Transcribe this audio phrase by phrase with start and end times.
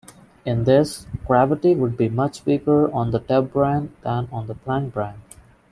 [0.45, 5.19] In this, gravity would be much weaker on the Tevbrane than on the Planckbrane.